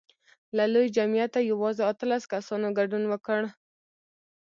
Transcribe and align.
له 0.57 0.65
لوی 0.73 0.87
جمعیته 0.95 1.39
یوازې 1.51 1.83
اتلس 1.91 2.23
کسانو 2.33 2.67
ګډون 2.77 3.03
وکړ. 3.07 3.41